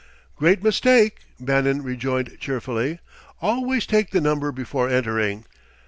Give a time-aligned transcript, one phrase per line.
[0.35, 2.97] "Great mistake," Bannon rejoined cheerfully.
[3.39, 5.45] "Always take the number before entering.